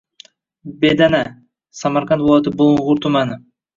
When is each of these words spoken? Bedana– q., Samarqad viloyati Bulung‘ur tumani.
Bedana– 0.85 1.19
q., 1.27 1.37
Samarqad 1.81 2.25
viloyati 2.25 2.55
Bulung‘ur 2.63 3.05
tumani. 3.07 3.39